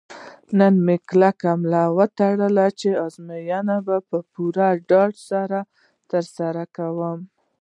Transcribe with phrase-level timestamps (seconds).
[0.57, 5.59] نن مې کلکه ملا وتړله چې ازموینې به په پوره ډاډ سره
[6.11, 7.19] ترسره کوم.